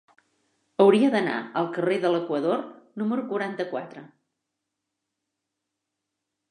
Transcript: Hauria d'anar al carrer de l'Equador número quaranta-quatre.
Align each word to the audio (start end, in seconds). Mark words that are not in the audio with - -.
Hauria 0.85 1.11
d'anar 1.15 1.35
al 1.61 1.69
carrer 1.75 1.99
de 2.05 2.11
l'Equador 2.15 2.65
número 3.03 3.27
quaranta-quatre. 3.33 4.05